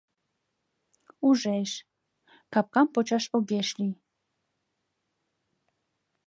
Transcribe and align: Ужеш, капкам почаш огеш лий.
Ужеш, 1.27 1.71
капкам 2.53 2.87
почаш 2.93 3.25
огеш 3.35 3.69
лий. 3.79 3.93